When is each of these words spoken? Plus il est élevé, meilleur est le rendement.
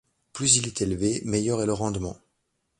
Plus 0.33 0.55
il 0.55 0.65
est 0.65 0.81
élevé, 0.81 1.21
meilleur 1.25 1.61
est 1.61 1.67
le 1.67 1.73
rendement. 1.73 2.17